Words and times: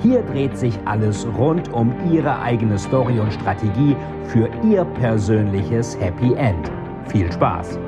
Hier 0.00 0.22
dreht 0.22 0.56
sich 0.56 0.78
alles 0.84 1.26
rund 1.36 1.72
um 1.72 1.92
Ihre 2.10 2.40
eigene 2.40 2.78
Story 2.78 3.18
und 3.18 3.32
Strategie 3.32 3.96
für 4.24 4.48
Ihr 4.62 4.84
persönliches 4.84 5.98
Happy 6.00 6.34
End. 6.34 6.70
Viel 7.08 7.30
Spaß! 7.32 7.78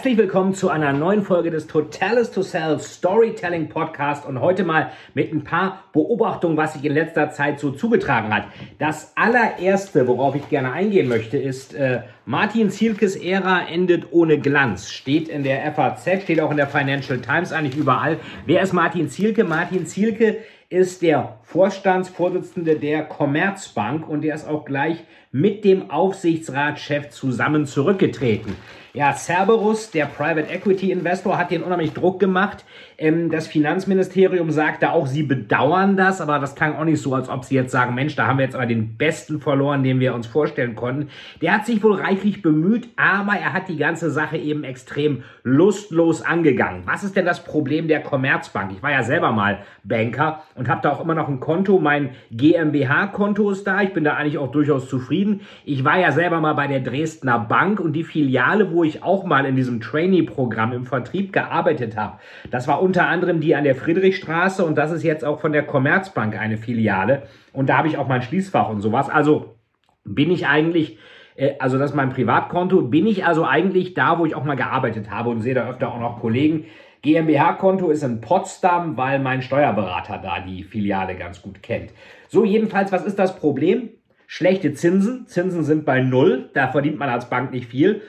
Herzlich 0.00 0.16
willkommen 0.16 0.54
zu 0.54 0.70
einer 0.70 0.94
neuen 0.94 1.22
Folge 1.24 1.50
des 1.50 1.66
Totalis 1.66 2.30
to 2.30 2.40
Sell 2.40 2.80
Storytelling 2.80 3.68
Podcast 3.68 4.24
und 4.24 4.40
heute 4.40 4.64
mal 4.64 4.92
mit 5.12 5.30
ein 5.30 5.44
paar 5.44 5.84
Beobachtungen, 5.92 6.56
was 6.56 6.72
sich 6.72 6.82
in 6.86 6.94
letzter 6.94 7.32
Zeit 7.32 7.60
so 7.60 7.70
zugetragen 7.70 8.32
hat. 8.32 8.44
Das 8.78 9.14
allererste, 9.14 10.08
worauf 10.08 10.34
ich 10.34 10.48
gerne 10.48 10.72
eingehen 10.72 11.06
möchte, 11.06 11.36
ist 11.36 11.74
äh, 11.74 12.00
Martin 12.24 12.70
Zielkes 12.70 13.14
Ära 13.14 13.68
endet 13.68 14.10
ohne 14.10 14.38
Glanz. 14.38 14.88
Steht 14.88 15.28
in 15.28 15.42
der 15.42 15.70
FAZ, 15.70 16.22
steht 16.22 16.40
auch 16.40 16.50
in 16.50 16.56
der 16.56 16.68
Financial 16.68 17.20
Times, 17.20 17.52
eigentlich 17.52 17.76
überall. 17.76 18.16
Wer 18.46 18.62
ist 18.62 18.72
Martin 18.72 19.10
Zielke? 19.10 19.44
Martin 19.44 19.84
Zielke 19.84 20.38
ist 20.70 21.02
der 21.02 21.40
Vorstandsvorsitzende 21.42 22.76
der 22.76 23.02
Commerzbank 23.02 24.08
und 24.08 24.22
der 24.22 24.34
ist 24.34 24.48
auch 24.48 24.64
gleich 24.64 25.04
mit 25.30 25.62
dem 25.66 25.90
Aufsichtsratschef 25.90 27.10
zusammen 27.10 27.66
zurückgetreten. 27.66 28.56
Ja, 28.92 29.12
Cerberus, 29.12 29.92
der 29.92 30.06
Private 30.06 30.50
Equity 30.50 30.90
Investor, 30.90 31.38
hat 31.38 31.52
den 31.52 31.62
unheimlich 31.62 31.92
Druck 31.92 32.18
gemacht. 32.18 32.64
Ähm, 32.98 33.30
das 33.30 33.46
Finanzministerium 33.46 34.50
sagte 34.50 34.90
auch, 34.90 35.06
sie 35.06 35.22
bedauern 35.22 35.96
das, 35.96 36.20
aber 36.20 36.40
das 36.40 36.56
klang 36.56 36.74
auch 36.74 36.84
nicht 36.84 37.00
so, 37.00 37.14
als 37.14 37.28
ob 37.28 37.44
sie 37.44 37.54
jetzt 37.54 37.70
sagen, 37.70 37.94
Mensch, 37.94 38.16
da 38.16 38.26
haben 38.26 38.38
wir 38.38 38.44
jetzt 38.44 38.56
aber 38.56 38.66
den 38.66 38.96
Besten 38.96 39.38
verloren, 39.40 39.84
den 39.84 40.00
wir 40.00 40.12
uns 40.12 40.26
vorstellen 40.26 40.74
konnten. 40.74 41.08
Der 41.40 41.54
hat 41.54 41.66
sich 41.66 41.84
wohl 41.84 42.00
reichlich 42.00 42.42
bemüht, 42.42 42.88
aber 42.96 43.34
er 43.34 43.52
hat 43.52 43.68
die 43.68 43.76
ganze 43.76 44.10
Sache 44.10 44.36
eben 44.36 44.64
extrem 44.64 45.22
lustlos 45.44 46.22
angegangen. 46.22 46.82
Was 46.84 47.04
ist 47.04 47.14
denn 47.14 47.26
das 47.26 47.44
Problem 47.44 47.86
der 47.86 48.02
Commerzbank? 48.02 48.72
Ich 48.72 48.82
war 48.82 48.90
ja 48.90 49.04
selber 49.04 49.30
mal 49.30 49.60
Banker 49.84 50.42
und 50.56 50.68
habe 50.68 50.82
da 50.82 50.90
auch 50.90 51.00
immer 51.00 51.14
noch 51.14 51.28
ein 51.28 51.38
Konto. 51.38 51.78
Mein 51.78 52.10
GmbH-Konto 52.32 53.50
ist 53.50 53.68
da. 53.68 53.82
Ich 53.82 53.92
bin 53.92 54.02
da 54.02 54.14
eigentlich 54.14 54.38
auch 54.38 54.50
durchaus 54.50 54.88
zufrieden. 54.88 55.42
Ich 55.64 55.84
war 55.84 55.98
ja 55.98 56.10
selber 56.10 56.40
mal 56.40 56.54
bei 56.54 56.66
der 56.66 56.80
Dresdner 56.80 57.38
Bank 57.38 57.78
und 57.78 57.92
die 57.92 58.04
Filiale, 58.04 58.72
wo 58.72 58.79
wo 58.80 58.84
ich 58.84 59.02
auch 59.02 59.24
mal 59.24 59.44
in 59.44 59.56
diesem 59.56 59.82
Trainee-Programm 59.82 60.72
im 60.72 60.86
Vertrieb 60.86 61.34
gearbeitet 61.34 61.98
habe. 61.98 62.18
Das 62.50 62.66
war 62.66 62.80
unter 62.80 63.06
anderem 63.06 63.42
die 63.42 63.54
an 63.54 63.64
der 63.64 63.74
Friedrichstraße 63.74 64.64
und 64.64 64.78
das 64.78 64.90
ist 64.90 65.02
jetzt 65.02 65.22
auch 65.22 65.38
von 65.38 65.52
der 65.52 65.66
Commerzbank 65.66 66.34
eine 66.34 66.56
Filiale. 66.56 67.24
Und 67.52 67.68
da 67.68 67.76
habe 67.76 67.88
ich 67.88 67.98
auch 67.98 68.08
mein 68.08 68.22
Schließfach 68.22 68.70
und 68.70 68.80
sowas. 68.80 69.10
Also 69.10 69.56
bin 70.04 70.30
ich 70.30 70.46
eigentlich 70.46 70.96
äh, 71.36 71.56
also 71.58 71.76
das 71.76 71.90
ist 71.90 71.96
mein 71.96 72.08
Privatkonto, 72.08 72.80
bin 72.80 73.06
ich 73.06 73.26
also 73.26 73.44
eigentlich 73.44 73.92
da, 73.92 74.18
wo 74.18 74.24
ich 74.24 74.34
auch 74.34 74.44
mal 74.44 74.56
gearbeitet 74.56 75.10
habe 75.10 75.28
und 75.28 75.42
sehe 75.42 75.52
da 75.54 75.68
öfter 75.68 75.92
auch 75.92 76.00
noch 76.00 76.18
Kollegen. 76.18 76.64
GmbH-Konto 77.02 77.90
ist 77.90 78.02
in 78.02 78.22
Potsdam, 78.22 78.96
weil 78.96 79.18
mein 79.18 79.42
Steuerberater 79.42 80.16
da 80.22 80.40
die 80.40 80.64
Filiale 80.64 81.16
ganz 81.16 81.42
gut 81.42 81.62
kennt. 81.62 81.92
So, 82.28 82.46
jedenfalls, 82.46 82.92
was 82.92 83.04
ist 83.04 83.18
das 83.18 83.36
Problem? 83.36 83.90
Schlechte 84.26 84.72
Zinsen. 84.72 85.26
Zinsen 85.26 85.64
sind 85.64 85.84
bei 85.84 86.00
Null. 86.00 86.48
Da 86.54 86.68
verdient 86.68 86.98
man 86.98 87.10
als 87.10 87.28
Bank 87.28 87.52
nicht 87.52 87.66
viel 87.66 88.00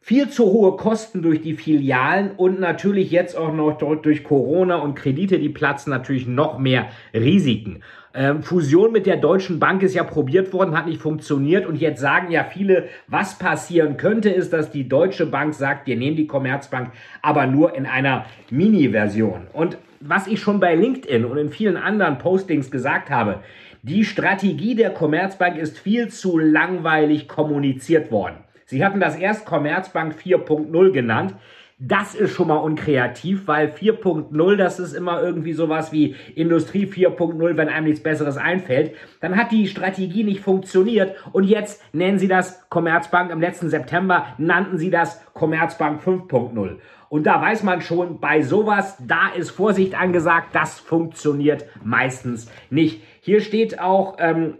viel 0.00 0.30
zu 0.30 0.46
hohe 0.46 0.76
Kosten 0.76 1.22
durch 1.22 1.42
die 1.42 1.54
Filialen 1.54 2.32
und 2.32 2.58
natürlich 2.58 3.10
jetzt 3.10 3.36
auch 3.36 3.52
noch 3.52 3.76
durch 3.78 4.24
Corona 4.24 4.76
und 4.76 4.94
Kredite, 4.94 5.38
die 5.38 5.50
platzen 5.50 5.90
natürlich 5.90 6.26
noch 6.26 6.58
mehr 6.58 6.86
Risiken. 7.12 7.82
Ähm, 8.12 8.42
Fusion 8.42 8.90
mit 8.90 9.06
der 9.06 9.18
Deutschen 9.18 9.60
Bank 9.60 9.84
ist 9.84 9.94
ja 9.94 10.02
probiert 10.02 10.52
worden, 10.52 10.76
hat 10.76 10.86
nicht 10.86 11.00
funktioniert 11.00 11.64
und 11.66 11.76
jetzt 11.76 12.00
sagen 12.00 12.32
ja 12.32 12.42
viele, 12.42 12.88
was 13.06 13.38
passieren 13.38 13.98
könnte, 13.98 14.30
ist, 14.30 14.52
dass 14.52 14.72
die 14.72 14.88
Deutsche 14.88 15.26
Bank 15.26 15.54
sagt, 15.54 15.86
wir 15.86 15.96
nehmen 15.96 16.16
die 16.16 16.26
Commerzbank, 16.26 16.90
aber 17.22 17.46
nur 17.46 17.76
in 17.76 17.86
einer 17.86 18.24
Mini-Version. 18.50 19.46
Und 19.52 19.78
was 20.00 20.26
ich 20.26 20.40
schon 20.40 20.58
bei 20.58 20.74
LinkedIn 20.74 21.24
und 21.24 21.36
in 21.36 21.50
vielen 21.50 21.76
anderen 21.76 22.18
Postings 22.18 22.70
gesagt 22.70 23.10
habe, 23.10 23.40
die 23.82 24.04
Strategie 24.04 24.74
der 24.74 24.90
Commerzbank 24.90 25.56
ist 25.56 25.78
viel 25.78 26.08
zu 26.08 26.36
langweilig 26.36 27.28
kommuniziert 27.28 28.10
worden. 28.10 28.36
Sie 28.70 28.84
hatten 28.84 29.00
das 29.00 29.16
erst 29.16 29.46
Commerzbank 29.46 30.14
4.0 30.14 30.92
genannt. 30.92 31.34
Das 31.80 32.14
ist 32.14 32.34
schon 32.34 32.46
mal 32.46 32.58
unkreativ, 32.58 33.48
weil 33.48 33.66
4.0, 33.66 34.56
das 34.56 34.78
ist 34.78 34.92
immer 34.92 35.20
irgendwie 35.20 35.54
sowas 35.54 35.90
wie 35.90 36.14
Industrie 36.36 36.86
4.0, 36.86 37.56
wenn 37.56 37.68
einem 37.68 37.86
nichts 37.86 38.00
Besseres 38.00 38.36
einfällt. 38.36 38.94
Dann 39.20 39.36
hat 39.36 39.50
die 39.50 39.66
Strategie 39.66 40.22
nicht 40.22 40.40
funktioniert 40.40 41.16
und 41.32 41.44
jetzt 41.44 41.82
nennen 41.92 42.20
sie 42.20 42.28
das 42.28 42.68
Commerzbank. 42.68 43.32
Im 43.32 43.40
letzten 43.40 43.70
September 43.70 44.26
nannten 44.38 44.78
sie 44.78 44.90
das 44.90 45.20
Commerzbank 45.32 46.00
5.0. 46.00 46.76
Und 47.08 47.24
da 47.24 47.42
weiß 47.42 47.64
man 47.64 47.80
schon, 47.80 48.20
bei 48.20 48.42
sowas, 48.42 48.96
da 49.04 49.30
ist 49.36 49.50
Vorsicht 49.50 50.00
angesagt, 50.00 50.50
das 50.52 50.78
funktioniert 50.78 51.64
meistens 51.82 52.48
nicht. 52.70 53.02
Hier 53.20 53.40
steht 53.40 53.80
auch, 53.80 54.18
ähm, 54.20 54.58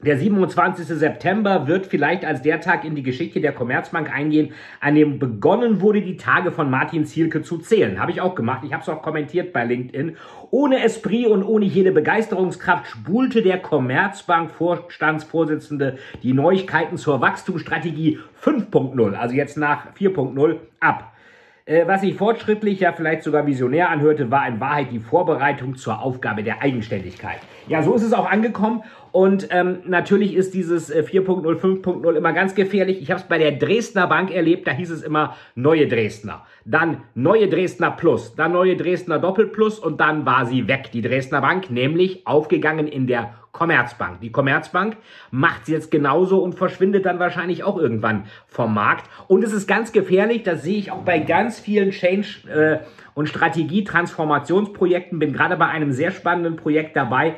der 0.00 0.16
27. 0.16 0.86
September 0.86 1.66
wird 1.66 1.86
vielleicht 1.86 2.24
als 2.24 2.40
der 2.40 2.60
Tag 2.60 2.84
in 2.84 2.94
die 2.94 3.02
Geschichte 3.02 3.40
der 3.40 3.50
Commerzbank 3.50 4.14
eingehen, 4.14 4.52
an 4.78 4.94
dem 4.94 5.18
begonnen 5.18 5.80
wurde, 5.80 6.02
die 6.02 6.16
Tage 6.16 6.52
von 6.52 6.70
Martin 6.70 7.04
Zielke 7.04 7.42
zu 7.42 7.58
zählen. 7.58 7.98
Habe 7.98 8.12
ich 8.12 8.20
auch 8.20 8.36
gemacht. 8.36 8.62
Ich 8.64 8.72
habe 8.72 8.80
es 8.80 8.88
auch 8.88 9.02
kommentiert 9.02 9.52
bei 9.52 9.64
LinkedIn. 9.64 10.16
Ohne 10.52 10.84
Esprit 10.84 11.26
und 11.26 11.42
ohne 11.42 11.64
jede 11.64 11.90
Begeisterungskraft 11.90 12.86
spulte 12.86 13.42
der 13.42 13.58
Commerzbank 13.58 14.52
Vorstandsvorsitzende 14.52 15.98
die 16.22 16.32
Neuigkeiten 16.32 16.96
zur 16.96 17.20
Wachstumsstrategie 17.20 18.20
5.0, 18.40 19.14
also 19.14 19.34
jetzt 19.34 19.56
nach 19.56 19.92
4.0, 19.96 20.58
ab. 20.78 21.12
Äh, 21.64 21.88
was 21.88 22.02
sich 22.02 22.14
fortschrittlich, 22.14 22.78
ja 22.78 22.92
vielleicht 22.92 23.24
sogar 23.24 23.48
visionär 23.48 23.90
anhörte, 23.90 24.30
war 24.30 24.46
in 24.46 24.60
Wahrheit 24.60 24.92
die 24.92 25.00
Vorbereitung 25.00 25.74
zur 25.74 26.00
Aufgabe 26.00 26.44
der 26.44 26.62
Eigenständigkeit. 26.62 27.40
Ja, 27.68 27.82
so 27.82 27.94
ist 27.94 28.02
es 28.02 28.12
auch 28.12 28.30
angekommen. 28.30 28.82
Und 29.12 29.48
ähm, 29.50 29.78
natürlich 29.84 30.34
ist 30.34 30.54
dieses 30.54 30.94
4.0, 30.94 31.02
äh, 31.02 31.58
5.0 31.58 32.14
immer 32.14 32.32
ganz 32.32 32.54
gefährlich. 32.54 33.00
Ich 33.00 33.10
habe 33.10 33.20
es 33.20 33.26
bei 33.26 33.38
der 33.38 33.52
Dresdner 33.52 34.06
Bank 34.06 34.30
erlebt, 34.30 34.66
da 34.66 34.72
hieß 34.72 34.90
es 34.90 35.02
immer 35.02 35.36
neue 35.54 35.88
Dresdner. 35.88 36.44
Dann 36.64 37.02
neue 37.14 37.48
Dresdner 37.48 37.90
Plus, 37.90 38.34
dann 38.34 38.52
neue 38.52 38.76
Dresdner 38.76 39.18
Doppelplus 39.18 39.78
und 39.78 40.00
dann 40.00 40.26
war 40.26 40.46
sie 40.46 40.68
weg, 40.68 40.90
die 40.92 41.02
Dresdner 41.02 41.40
Bank, 41.40 41.70
nämlich 41.70 42.26
aufgegangen 42.26 42.86
in 42.86 43.06
der 43.06 43.34
Commerzbank. 43.52 44.20
Die 44.20 44.30
Commerzbank 44.30 44.96
macht 45.30 45.66
sie 45.66 45.72
jetzt 45.72 45.90
genauso 45.90 46.42
und 46.42 46.54
verschwindet 46.54 47.06
dann 47.06 47.18
wahrscheinlich 47.18 47.64
auch 47.64 47.78
irgendwann 47.78 48.24
vom 48.46 48.74
Markt. 48.74 49.10
Und 49.26 49.42
es 49.42 49.52
ist 49.52 49.66
ganz 49.66 49.92
gefährlich, 49.92 50.42
das 50.42 50.62
sehe 50.62 50.78
ich 50.78 50.92
auch 50.92 51.02
bei 51.02 51.18
ganz 51.18 51.58
vielen 51.58 51.90
Change- 51.90 52.48
äh, 52.48 52.78
und 53.14 53.28
Strategie-Transformationsprojekten, 53.28 55.18
bin 55.18 55.32
gerade 55.32 55.56
bei 55.56 55.66
einem 55.66 55.90
sehr 55.90 56.12
spannenden 56.12 56.54
Projekt 56.54 56.94
dabei, 56.94 57.34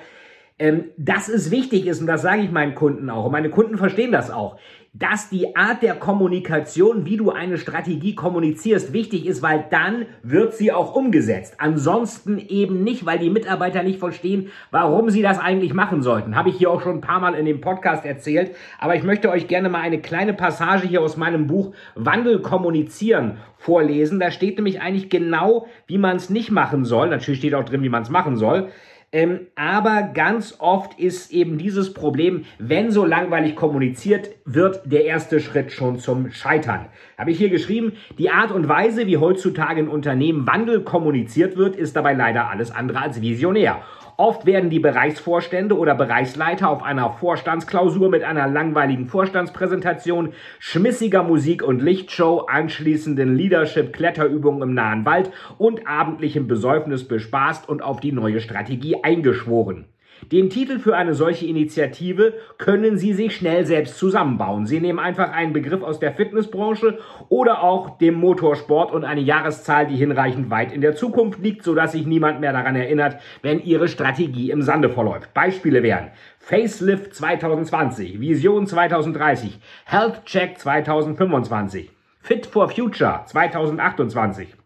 ähm, 0.60 0.84
dass 0.98 1.28
es 1.28 1.50
wichtig 1.50 1.87
ist, 1.87 2.03
und 2.03 2.06
das 2.06 2.21
sage 2.21 2.43
ich 2.43 2.50
meinen 2.50 2.75
Kunden 2.75 3.09
auch, 3.09 3.25
und 3.25 3.32
meine 3.32 3.48
Kunden 3.48 3.78
verstehen 3.78 4.12
das 4.12 4.31
auch, 4.31 4.59
dass 4.93 5.31
die 5.31 5.56
Art 5.56 5.82
der 5.82 5.94
Kommunikation, 5.94 7.06
wie 7.06 7.16
du 7.16 7.31
eine 7.31 7.56
Strategie 7.56 8.15
kommunizierst, 8.15 8.93
wichtig 8.93 9.25
ist, 9.25 9.41
weil 9.41 9.65
dann 9.70 10.04
wird 10.22 10.53
sie 10.53 10.72
auch 10.72 10.94
umgesetzt. 10.94 11.54
Ansonsten 11.59 12.38
eben 12.38 12.82
nicht, 12.82 13.06
weil 13.06 13.19
die 13.19 13.31
Mitarbeiter 13.31 13.82
nicht 13.84 14.00
verstehen, 14.00 14.50
warum 14.70 15.09
sie 15.09 15.22
das 15.22 15.38
eigentlich 15.38 15.72
machen 15.72 16.02
sollten. 16.02 16.37
Habe 16.37 16.50
ich 16.50 16.56
hier 16.56 16.70
auch 16.70 16.82
schon 16.82 16.96
ein 16.96 17.00
paar 17.00 17.20
Mal 17.20 17.35
in 17.35 17.46
dem 17.46 17.61
Podcast 17.61 18.05
erzählt, 18.05 18.50
aber 18.79 18.96
ich 18.96 19.05
möchte 19.05 19.31
euch 19.31 19.46
gerne 19.46 19.70
mal 19.70 19.81
eine 19.81 20.00
kleine 20.00 20.35
Passage 20.35 20.88
hier 20.88 21.00
aus 21.00 21.17
meinem 21.17 21.46
Buch 21.46 21.73
Wandel 21.94 22.43
kommunizieren 22.43 23.38
vorlesen. 23.56 24.20
Da 24.20 24.31
steht 24.31 24.56
nämlich 24.56 24.82
eigentlich 24.82 25.08
genau, 25.08 25.69
wie 25.87 25.99
man 25.99 26.17
es 26.17 26.29
nicht 26.29 26.50
machen 26.50 26.85
soll. 26.85 27.08
Natürlich 27.08 27.38
steht 27.38 27.55
auch 27.55 27.64
drin, 27.64 27.82
wie 27.82 27.88
man 27.88 28.02
es 28.02 28.11
machen 28.11 28.37
soll. 28.37 28.70
Ähm, 29.12 29.49
aber 29.57 30.03
ganz 30.15 30.55
oft 30.59 30.99
ist 31.01 31.33
eben 31.33 31.59
dieses 31.59 31.93
Problem, 31.95 32.45
wenn 32.59 32.93
so 32.93 33.05
langweilig 33.05 33.57
kommuniziert 33.57 34.31
wird, 34.45 34.83
der 34.85 35.05
erste 35.05 35.41
Schritt 35.41 35.73
schon 35.73 35.99
zum 35.99 36.31
Scheitern. 36.31 36.87
Habe 37.20 37.32
ich 37.32 37.37
hier 37.37 37.50
geschrieben, 37.50 37.93
die 38.17 38.31
Art 38.31 38.50
und 38.50 38.67
Weise, 38.67 39.06
wie 39.06 39.19
heutzutage 39.19 39.78
in 39.78 39.88
Unternehmen 39.88 40.46
Wandel 40.46 40.81
kommuniziert 40.81 41.55
wird, 41.58 41.76
ist 41.76 41.94
dabei 41.94 42.14
leider 42.14 42.49
alles 42.49 42.70
andere 42.70 43.02
als 43.02 43.20
visionär. 43.20 43.82
Oft 44.17 44.46
werden 44.46 44.70
die 44.70 44.78
Bereichsvorstände 44.78 45.76
oder 45.76 45.94
Bereichsleiter 45.94 46.70
auf 46.70 46.82
einer 46.82 47.11
Vorstandsklausur 47.11 48.08
mit 48.08 48.25
einer 48.25 48.49
langweiligen 48.49 49.06
Vorstandspräsentation, 49.06 50.32
schmissiger 50.61 51.22
Musik 51.22 51.62
und 51.62 51.82
Lichtshow, 51.82 52.46
anschließenden 52.49 53.37
Leadership-Kletterübungen 53.37 54.62
im 54.62 54.73
nahen 54.73 55.05
Wald 55.05 55.31
und 55.58 55.87
abendlichem 55.87 56.49
Besäufnis 56.49 57.06
bespaßt 57.06 57.69
und 57.69 57.82
auf 57.82 58.00
die 58.00 58.12
neue 58.12 58.40
Strategie 58.40 59.05
eingeschworen. 59.05 59.84
Den 60.31 60.50
Titel 60.50 60.78
für 60.78 60.96
eine 60.96 61.14
solche 61.14 61.46
Initiative 61.46 62.34
können 62.58 62.99
Sie 62.99 63.14
sich 63.14 63.34
schnell 63.34 63.64
selbst 63.64 63.99
zusammenbauen. 63.99 64.67
Sie 64.67 64.81
nehmen 64.81 64.99
einfach 64.99 65.32
einen 65.32 65.52
Begriff 65.52 65.82
aus 65.82 65.99
der 65.99 66.12
Fitnessbranche 66.12 66.99
oder 67.28 67.62
auch 67.62 67.99
dem 67.99 68.14
Motorsport 68.14 68.93
und 68.93 69.05
eine 69.05 69.22
Jahreszahl, 69.22 69.87
die 69.87 69.96
hinreichend 69.96 70.50
weit 70.50 70.72
in 70.72 70.82
der 70.82 70.94
Zukunft 70.94 71.40
liegt, 71.43 71.64
sodass 71.64 71.93
sich 71.93 72.06
niemand 72.06 72.40
mehr 72.40 72.52
daran 72.52 72.76
erinnert, 72.76 73.17
wenn 73.43 73.61
Ihre 73.61 73.88
Strategie 73.88 74.50
im 74.50 74.62
Sande 74.62 74.90
verläuft. 74.90 75.32
Beispiele 75.32 75.82
wären 75.82 76.11
Facelift 76.38 77.14
2020, 77.14 78.20
Vision 78.20 78.66
2030, 78.66 79.58
Health 79.87 80.25
Check 80.26 80.58
2025, 80.58 81.90
Fit 82.20 82.46
for 82.46 82.69
Future 82.69 83.23
2028. 83.26 84.60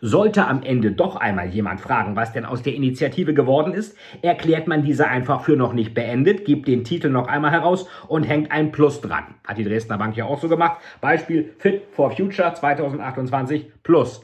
Sollte 0.00 0.46
am 0.46 0.62
Ende 0.62 0.92
doch 0.92 1.16
einmal 1.16 1.48
jemand 1.48 1.80
fragen, 1.80 2.16
was 2.16 2.32
denn 2.32 2.44
aus 2.44 2.62
der 2.62 2.74
Initiative 2.74 3.34
geworden 3.34 3.72
ist, 3.72 3.96
erklärt 4.22 4.68
man 4.68 4.82
diese 4.82 5.08
einfach 5.08 5.42
für 5.42 5.56
noch 5.56 5.72
nicht 5.72 5.94
beendet, 5.94 6.44
gibt 6.44 6.68
den 6.68 6.84
Titel 6.84 7.08
noch 7.08 7.28
einmal 7.28 7.50
heraus 7.50 7.88
und 8.08 8.24
hängt 8.24 8.50
ein 8.52 8.72
Plus 8.72 9.00
dran. 9.00 9.34
Hat 9.46 9.58
die 9.58 9.64
Dresdner 9.64 9.98
Bank 9.98 10.16
ja 10.16 10.24
auch 10.24 10.40
so 10.40 10.48
gemacht. 10.48 10.78
Beispiel 11.00 11.54
Fit 11.58 11.82
for 11.92 12.10
Future 12.10 12.52
2028 12.54 13.72
Plus. 13.82 14.22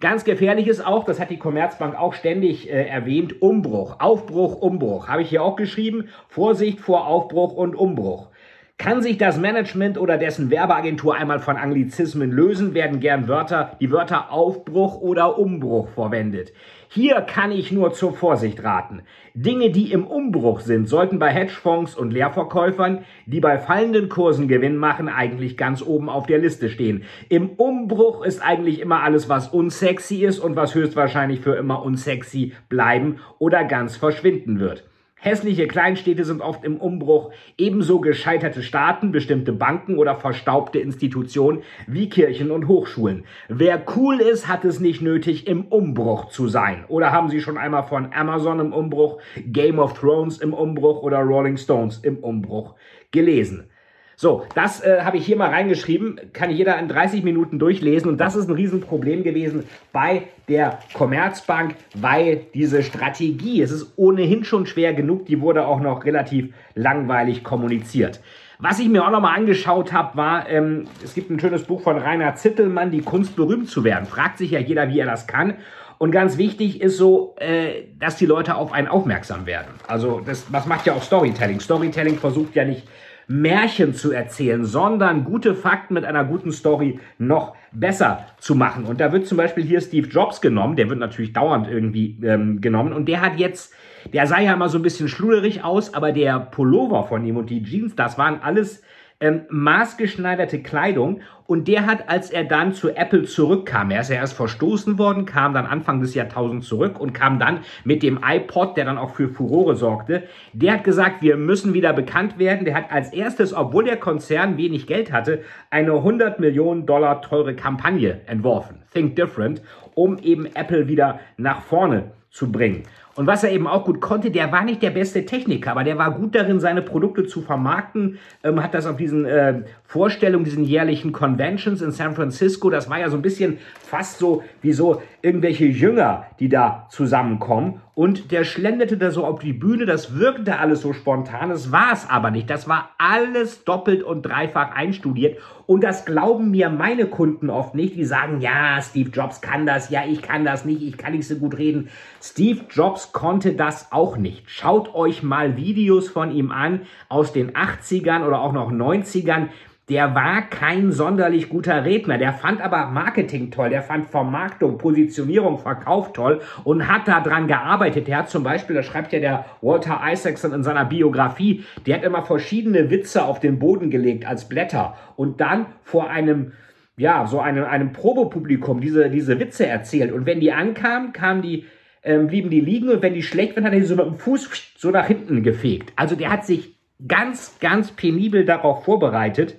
Ganz 0.00 0.24
gefährlich 0.24 0.66
ist 0.66 0.84
auch, 0.84 1.04
das 1.04 1.18
hat 1.18 1.30
die 1.30 1.38
Commerzbank 1.38 1.98
auch 1.98 2.12
ständig 2.12 2.68
äh, 2.68 2.86
erwähnt, 2.86 3.40
Umbruch, 3.40 4.00
Aufbruch, 4.00 4.56
Umbruch. 4.60 5.08
Habe 5.08 5.22
ich 5.22 5.30
hier 5.30 5.42
auch 5.42 5.56
geschrieben. 5.56 6.08
Vorsicht 6.28 6.80
vor 6.80 7.06
Aufbruch 7.06 7.54
und 7.54 7.74
Umbruch. 7.74 8.28
Kann 8.76 9.02
sich 9.02 9.18
das 9.18 9.38
Management 9.38 9.98
oder 9.98 10.18
dessen 10.18 10.50
Werbeagentur 10.50 11.14
einmal 11.14 11.38
von 11.38 11.56
Anglizismen 11.56 12.32
lösen, 12.32 12.74
werden 12.74 12.98
gern 12.98 13.28
Wörter, 13.28 13.76
die 13.80 13.92
Wörter 13.92 14.32
Aufbruch 14.32 15.00
oder 15.00 15.38
Umbruch 15.38 15.88
verwendet. 15.90 16.52
Hier 16.88 17.20
kann 17.20 17.52
ich 17.52 17.70
nur 17.70 17.92
zur 17.92 18.12
Vorsicht 18.12 18.64
raten. 18.64 19.02
Dinge, 19.32 19.70
die 19.70 19.92
im 19.92 20.06
Umbruch 20.06 20.58
sind, 20.60 20.88
sollten 20.88 21.20
bei 21.20 21.30
Hedgefonds 21.30 21.94
und 21.94 22.12
Leerverkäufern, 22.12 23.04
die 23.26 23.40
bei 23.40 23.58
fallenden 23.58 24.08
Kursen 24.08 24.48
Gewinn 24.48 24.76
machen, 24.76 25.08
eigentlich 25.08 25.56
ganz 25.56 25.80
oben 25.80 26.10
auf 26.10 26.26
der 26.26 26.38
Liste 26.38 26.68
stehen. 26.68 27.04
Im 27.28 27.50
Umbruch 27.50 28.24
ist 28.24 28.42
eigentlich 28.42 28.80
immer 28.80 29.02
alles, 29.02 29.28
was 29.28 29.48
unsexy 29.48 30.24
ist 30.24 30.40
und 30.40 30.56
was 30.56 30.74
höchstwahrscheinlich 30.74 31.40
für 31.40 31.54
immer 31.54 31.82
unsexy 31.84 32.52
bleiben 32.68 33.20
oder 33.38 33.64
ganz 33.64 33.96
verschwinden 33.96 34.58
wird. 34.58 34.84
Hässliche 35.24 35.66
Kleinstädte 35.66 36.22
sind 36.22 36.42
oft 36.42 36.64
im 36.64 36.76
Umbruch, 36.76 37.32
ebenso 37.56 37.98
gescheiterte 37.98 38.62
Staaten, 38.62 39.10
bestimmte 39.10 39.54
Banken 39.54 39.96
oder 39.96 40.16
verstaubte 40.16 40.78
Institutionen 40.80 41.62
wie 41.86 42.10
Kirchen 42.10 42.50
und 42.50 42.68
Hochschulen. 42.68 43.24
Wer 43.48 43.82
cool 43.96 44.20
ist, 44.20 44.48
hat 44.48 44.66
es 44.66 44.80
nicht 44.80 45.00
nötig, 45.00 45.46
im 45.46 45.64
Umbruch 45.64 46.26
zu 46.28 46.48
sein. 46.48 46.84
Oder 46.88 47.10
haben 47.10 47.30
Sie 47.30 47.40
schon 47.40 47.56
einmal 47.56 47.84
von 47.84 48.12
Amazon 48.12 48.60
im 48.60 48.74
Umbruch, 48.74 49.18
Game 49.46 49.78
of 49.78 49.98
Thrones 49.98 50.36
im 50.42 50.52
Umbruch 50.52 51.00
oder 51.00 51.20
Rolling 51.20 51.56
Stones 51.56 52.00
im 52.00 52.18
Umbruch 52.18 52.74
gelesen? 53.10 53.70
So, 54.16 54.44
das 54.54 54.80
äh, 54.82 55.00
habe 55.02 55.16
ich 55.16 55.26
hier 55.26 55.36
mal 55.36 55.50
reingeschrieben, 55.50 56.20
kann 56.32 56.50
jeder 56.50 56.78
in 56.78 56.88
30 56.88 57.24
Minuten 57.24 57.58
durchlesen 57.58 58.08
und 58.08 58.18
das 58.18 58.36
ist 58.36 58.48
ein 58.48 58.54
Riesenproblem 58.54 59.24
gewesen 59.24 59.64
bei 59.92 60.24
der 60.48 60.78
Commerzbank, 60.92 61.74
weil 61.94 62.46
diese 62.54 62.82
Strategie, 62.82 63.60
es 63.60 63.72
ist 63.72 63.92
ohnehin 63.96 64.44
schon 64.44 64.66
schwer 64.66 64.94
genug, 64.94 65.26
die 65.26 65.40
wurde 65.40 65.66
auch 65.66 65.80
noch 65.80 66.04
relativ 66.04 66.54
langweilig 66.74 67.42
kommuniziert. 67.42 68.20
Was 68.60 68.78
ich 68.78 68.88
mir 68.88 69.04
auch 69.04 69.10
nochmal 69.10 69.36
angeschaut 69.36 69.92
habe, 69.92 70.16
war, 70.16 70.48
ähm, 70.48 70.86
es 71.02 71.14
gibt 71.14 71.30
ein 71.30 71.40
schönes 71.40 71.64
Buch 71.64 71.82
von 71.82 71.98
Rainer 71.98 72.36
Zittelmann, 72.36 72.92
Die 72.92 73.02
Kunst 73.02 73.34
berühmt 73.34 73.68
zu 73.68 73.82
werden. 73.82 74.06
Fragt 74.06 74.38
sich 74.38 74.52
ja 74.52 74.60
jeder, 74.60 74.88
wie 74.88 75.00
er 75.00 75.06
das 75.06 75.26
kann. 75.26 75.54
Und 75.98 76.12
ganz 76.12 76.38
wichtig 76.38 76.80
ist 76.80 76.96
so, 76.96 77.34
äh, 77.38 77.86
dass 77.98 78.16
die 78.16 78.26
Leute 78.26 78.54
auf 78.54 78.72
einen 78.72 78.88
aufmerksam 78.88 79.46
werden. 79.46 79.74
Also 79.88 80.20
das, 80.24 80.46
das 80.50 80.66
macht 80.66 80.86
ja 80.86 80.92
auch 80.92 81.02
Storytelling. 81.02 81.60
Storytelling 81.60 82.18
versucht 82.18 82.54
ja 82.54 82.64
nicht 82.64 82.86
Märchen 83.26 83.94
zu 83.94 84.12
erzählen, 84.12 84.64
sondern 84.64 85.24
gute 85.24 85.54
Fakten 85.54 85.94
mit 85.94 86.04
einer 86.04 86.24
guten 86.24 86.52
Story 86.52 87.00
noch 87.18 87.54
besser 87.72 88.26
zu 88.38 88.54
machen. 88.54 88.84
Und 88.84 89.00
da 89.00 89.12
wird 89.12 89.26
zum 89.26 89.38
Beispiel 89.38 89.64
hier 89.64 89.80
Steve 89.80 90.08
Jobs 90.08 90.40
genommen, 90.40 90.76
der 90.76 90.88
wird 90.88 90.98
natürlich 90.98 91.32
dauernd 91.32 91.68
irgendwie 91.68 92.18
ähm, 92.22 92.60
genommen 92.60 92.92
und 92.92 93.06
der 93.08 93.20
hat 93.20 93.38
jetzt, 93.38 93.74
der 94.12 94.26
sah 94.26 94.40
ja 94.40 94.54
immer 94.54 94.68
so 94.68 94.78
ein 94.78 94.82
bisschen 94.82 95.08
schluderig 95.08 95.64
aus, 95.64 95.94
aber 95.94 96.12
der 96.12 96.38
Pullover 96.38 97.04
von 97.04 97.24
ihm 97.24 97.36
und 97.36 97.50
die 97.50 97.62
Jeans, 97.62 97.94
das 97.96 98.18
waren 98.18 98.40
alles 98.42 98.82
ähm, 99.20 99.42
maßgeschneiderte 99.48 100.62
Kleidung 100.62 101.20
und 101.46 101.68
der 101.68 101.86
hat, 101.86 102.08
als 102.08 102.30
er 102.30 102.44
dann 102.44 102.72
zu 102.72 102.90
Apple 102.96 103.24
zurückkam, 103.24 103.90
er 103.90 104.00
ist 104.00 104.10
ja 104.10 104.16
erst 104.16 104.34
verstoßen 104.34 104.98
worden, 104.98 105.26
kam 105.26 105.52
dann 105.52 105.66
Anfang 105.66 106.00
des 106.00 106.14
Jahrtausends 106.14 106.66
zurück 106.66 106.98
und 106.98 107.12
kam 107.12 107.38
dann 107.38 107.60
mit 107.84 108.02
dem 108.02 108.20
iPod, 108.24 108.76
der 108.76 108.86
dann 108.86 108.98
auch 108.98 109.14
für 109.14 109.28
Furore 109.28 109.76
sorgte, 109.76 110.24
der 110.52 110.74
hat 110.74 110.84
gesagt, 110.84 111.22
wir 111.22 111.36
müssen 111.36 111.74
wieder 111.74 111.92
bekannt 111.92 112.38
werden. 112.38 112.64
Der 112.64 112.74
hat 112.74 112.90
als 112.90 113.12
erstes, 113.12 113.52
obwohl 113.52 113.84
der 113.84 113.98
Konzern 113.98 114.56
wenig 114.56 114.86
Geld 114.86 115.12
hatte, 115.12 115.42
eine 115.70 115.92
100 115.92 116.40
Millionen 116.40 116.86
Dollar 116.86 117.20
teure 117.20 117.54
Kampagne 117.54 118.22
entworfen, 118.26 118.82
Think 118.92 119.16
Different, 119.16 119.60
um 119.94 120.18
eben 120.18 120.46
Apple 120.54 120.88
wieder 120.88 121.20
nach 121.36 121.62
vorne 121.62 122.12
zu 122.30 122.50
bringen. 122.50 122.82
Und 123.16 123.26
was 123.26 123.44
er 123.44 123.52
eben 123.52 123.66
auch 123.66 123.84
gut 123.84 124.00
konnte, 124.00 124.30
der 124.30 124.50
war 124.50 124.64
nicht 124.64 124.82
der 124.82 124.90
beste 124.90 125.24
Techniker, 125.24 125.70
aber 125.70 125.84
der 125.84 125.98
war 125.98 126.10
gut 126.12 126.34
darin, 126.34 126.58
seine 126.58 126.82
Produkte 126.82 127.26
zu 127.26 127.42
vermarkten, 127.42 128.18
ähm, 128.42 128.62
hat 128.62 128.74
das 128.74 128.86
auf 128.86 128.96
diesen 128.96 129.24
äh, 129.24 129.62
Vorstellungen, 129.94 130.44
diesen 130.44 130.64
jährlichen 130.64 131.12
Conventions 131.12 131.80
in 131.80 131.92
San 131.92 132.16
Francisco, 132.16 132.68
das 132.68 132.90
war 132.90 132.98
ja 132.98 133.08
so 133.10 133.14
ein 133.16 133.22
bisschen 133.22 133.58
fast 133.80 134.18
so 134.18 134.42
wie 134.60 134.72
so 134.72 135.00
irgendwelche 135.22 135.66
Jünger, 135.66 136.26
die 136.40 136.48
da 136.48 136.88
zusammenkommen. 136.90 137.80
Und 137.94 138.32
der 138.32 138.42
schlenderte 138.42 138.96
da 138.96 139.12
so 139.12 139.24
auf 139.24 139.38
die 139.38 139.52
Bühne, 139.52 139.86
das 139.86 140.18
wirkte 140.18 140.58
alles 140.58 140.80
so 140.80 140.92
spontan, 140.92 141.50
das 141.50 141.70
war 141.70 141.92
es 141.92 142.10
aber 142.10 142.32
nicht. 142.32 142.50
Das 142.50 142.66
war 142.66 142.90
alles 142.98 143.62
doppelt 143.62 144.02
und 144.02 144.22
dreifach 144.22 144.74
einstudiert. 144.74 145.38
Und 145.66 145.84
das 145.84 146.04
glauben 146.04 146.50
mir 146.50 146.70
meine 146.70 147.06
Kunden 147.06 147.48
oft 147.48 147.76
nicht. 147.76 147.94
Die 147.94 148.04
sagen, 148.04 148.40
ja, 148.40 148.82
Steve 148.82 149.10
Jobs 149.10 149.42
kann 149.42 149.64
das, 149.64 149.90
ja, 149.90 150.02
ich 150.04 150.22
kann 150.22 150.44
das 150.44 150.64
nicht, 150.64 150.82
ich 150.82 150.98
kann 150.98 151.12
nicht 151.12 151.28
so 151.28 151.36
gut 151.36 151.56
reden. 151.56 151.88
Steve 152.20 152.62
Jobs 152.68 153.12
konnte 153.12 153.52
das 153.52 153.92
auch 153.92 154.16
nicht. 154.16 154.50
Schaut 154.50 154.92
euch 154.92 155.22
mal 155.22 155.56
Videos 155.56 156.08
von 156.08 156.32
ihm 156.32 156.50
an 156.50 156.80
aus 157.08 157.32
den 157.32 157.52
80ern 157.52 158.26
oder 158.26 158.40
auch 158.40 158.52
noch 158.52 158.72
90ern 158.72 159.50
der 159.88 160.14
war 160.14 160.42
kein 160.42 160.92
sonderlich 160.92 161.48
guter 161.48 161.84
Redner. 161.84 162.16
Der 162.16 162.32
fand 162.32 162.62
aber 162.62 162.86
Marketing 162.86 163.50
toll. 163.50 163.68
Der 163.68 163.82
fand 163.82 164.08
Vermarktung, 164.08 164.78
Positionierung, 164.78 165.58
Verkauf 165.58 166.12
toll 166.12 166.40
und 166.64 166.88
hat 166.88 167.06
daran 167.06 167.48
gearbeitet. 167.48 168.08
Der 168.08 168.18
hat 168.18 168.30
zum 168.30 168.42
Beispiel, 168.42 168.76
das 168.76 168.86
schreibt 168.86 169.12
ja 169.12 169.20
der 169.20 169.44
Walter 169.60 170.00
Isaacson 170.04 170.54
in 170.54 170.62
seiner 170.62 170.86
Biografie, 170.86 171.64
der 171.86 171.96
hat 171.96 172.04
immer 172.04 172.22
verschiedene 172.22 172.90
Witze 172.90 173.24
auf 173.24 173.40
den 173.40 173.58
Boden 173.58 173.90
gelegt 173.90 174.26
als 174.26 174.48
Blätter 174.48 174.96
und 175.16 175.40
dann 175.40 175.66
vor 175.82 176.08
einem 176.08 176.52
ja, 176.96 177.26
so 177.26 177.40
einem, 177.40 177.64
einem 177.64 177.92
Probepublikum 177.92 178.80
diese, 178.80 179.10
diese 179.10 179.38
Witze 179.40 179.66
erzählt. 179.66 180.12
Und 180.12 180.26
wenn 180.26 180.40
die 180.40 180.52
ankamen, 180.52 181.12
kamen 181.12 181.42
die, 181.42 181.64
ähm, 182.02 182.28
blieben 182.28 182.50
die 182.50 182.60
liegen 182.60 182.88
und 182.88 183.02
wenn 183.02 183.14
die 183.14 183.22
schlecht 183.22 183.56
waren, 183.56 183.64
hat 183.64 183.72
er 183.72 183.80
die 183.80 183.86
so 183.86 183.96
mit 183.96 184.06
dem 184.06 184.16
Fuß 184.16 184.74
so 184.76 184.90
nach 184.90 185.06
hinten 185.06 185.42
gefegt. 185.42 185.92
Also 185.96 186.14
der 186.14 186.30
hat 186.30 186.46
sich 186.46 186.76
ganz, 187.06 187.58
ganz 187.60 187.90
penibel 187.90 188.44
darauf 188.44 188.84
vorbereitet. 188.84 189.56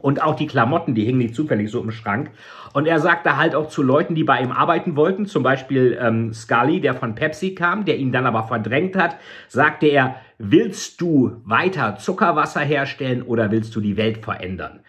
Und 0.00 0.22
auch 0.22 0.36
die 0.36 0.46
Klamotten, 0.46 0.94
die 0.94 1.04
hingen 1.04 1.18
nicht 1.18 1.34
zufällig 1.34 1.70
so 1.70 1.82
im 1.82 1.90
Schrank. 1.90 2.30
Und 2.72 2.86
er 2.86 3.00
sagte 3.00 3.36
halt 3.36 3.56
auch 3.56 3.68
zu 3.68 3.82
Leuten, 3.82 4.14
die 4.14 4.22
bei 4.22 4.40
ihm 4.40 4.52
arbeiten 4.52 4.94
wollten, 4.94 5.26
zum 5.26 5.42
Beispiel 5.42 5.98
ähm, 6.00 6.32
Scully, 6.32 6.80
der 6.80 6.94
von 6.94 7.16
Pepsi 7.16 7.54
kam, 7.54 7.84
der 7.84 7.96
ihn 7.96 8.12
dann 8.12 8.26
aber 8.26 8.44
verdrängt 8.44 8.96
hat, 8.96 9.16
sagte 9.48 9.86
er, 9.86 10.16
willst 10.38 11.00
du 11.00 11.40
weiter 11.44 11.96
Zuckerwasser 11.96 12.60
herstellen 12.60 13.22
oder 13.22 13.50
willst 13.50 13.74
du 13.74 13.80
die 13.80 13.96
Welt 13.96 14.18
verändern? 14.18 14.80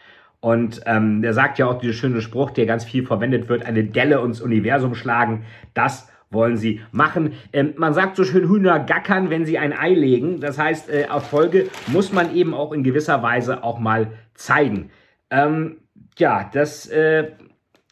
Und 0.41 0.81
ähm, 0.85 1.23
er 1.23 1.33
sagt 1.33 1.57
ja 1.57 1.65
auch 1.65 1.79
diesen 1.79 1.95
schönen 1.95 2.21
Spruch, 2.21 2.51
der 2.51 2.65
ganz 2.65 2.85
viel 2.85 3.05
verwendet 3.05 3.49
wird, 3.49 3.65
eine 3.65 3.83
Delle 3.83 4.21
ins 4.21 4.41
Universum 4.41 4.95
schlagen. 4.95 5.45
Das 5.73 6.07
wollen 6.31 6.57
sie 6.57 6.81
machen. 6.91 7.33
Ähm, 7.51 7.73
man 7.77 7.93
sagt 7.93 8.15
so 8.15 8.23
schön 8.23 8.47
Hühner 8.47 8.79
gackern, 8.79 9.29
wenn 9.29 9.45
sie 9.45 9.57
ein 9.57 9.73
Ei 9.73 9.93
legen. 9.93 10.39
Das 10.39 10.57
heißt, 10.57 10.89
äh, 10.89 11.01
Erfolge 11.01 11.67
muss 11.87 12.13
man 12.13 12.35
eben 12.35 12.53
auch 12.53 12.71
in 12.71 12.83
gewisser 12.83 13.21
Weise 13.23 13.63
auch 13.63 13.79
mal 13.79 14.11
zeigen. 14.35 14.91
Ähm, 15.31 15.77
ja, 16.17 16.49
das 16.51 16.87
äh, 16.87 17.31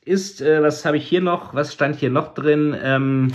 ist, 0.05 0.41
äh, 0.41 0.61
was 0.61 0.85
habe 0.85 0.97
ich 0.97 1.07
hier 1.07 1.21
noch, 1.21 1.53
was 1.53 1.73
stand 1.73 1.97
hier 1.97 2.09
noch 2.09 2.33
drin? 2.33 2.75
Ähm, 2.81 3.33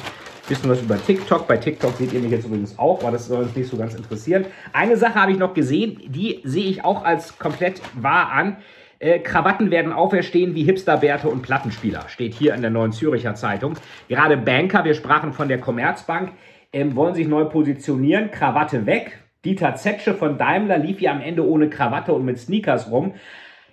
bisschen 0.49 0.71
was 0.71 0.83
über 0.83 1.03
TikTok. 1.03 1.47
Bei 1.47 1.57
TikTok 1.57 1.97
seht 1.97 2.13
ihr 2.13 2.21
mich 2.21 2.31
jetzt 2.31 2.47
übrigens 2.47 2.79
auch, 2.79 3.01
aber 3.03 3.13
das 3.13 3.27
soll 3.27 3.45
uns 3.45 3.55
nicht 3.55 3.71
so 3.71 3.77
ganz 3.77 3.95
interessieren. 3.95 4.45
Eine 4.73 4.97
Sache 4.97 5.15
habe 5.15 5.33
ich 5.33 5.39
noch 5.39 5.55
gesehen, 5.55 6.01
die 6.07 6.41
sehe 6.45 6.67
ich 6.67 6.85
auch 6.85 7.05
als 7.05 7.39
komplett 7.39 7.81
wahr 7.95 8.33
an. 8.33 8.57
Äh, 8.99 9.21
Krawatten 9.21 9.71
werden 9.71 9.93
auferstehen 9.93 10.55
wie 10.55 10.65
Hipsterbärte 10.65 11.29
und 11.29 11.43
Plattenspieler, 11.43 12.09
steht 12.09 12.35
hier 12.35 12.55
in 12.55 12.63
der 12.63 12.71
Neuen 12.71 12.93
Züricher 12.93 13.35
Zeitung. 13.35 13.75
Gerade 14.09 14.37
Banker, 14.37 14.85
wir 14.85 14.95
sprachen 14.95 15.33
von 15.33 15.49
der 15.49 15.59
Commerzbank, 15.59 16.33
ähm, 16.73 16.97
wollen 16.97 17.15
sich 17.15 17.29
neu 17.29 17.45
positionieren. 17.45 18.31
Krawatte 18.31 18.87
weg. 18.87 19.19
Dieter 19.45 19.75
Zetsche 19.75 20.15
von 20.15 20.39
Daimler 20.39 20.79
lief 20.79 21.01
ja 21.01 21.13
am 21.13 21.21
Ende 21.21 21.47
ohne 21.47 21.69
Krawatte 21.69 22.13
und 22.13 22.25
mit 22.25 22.39
Sneakers 22.39 22.91
rum. 22.91 23.15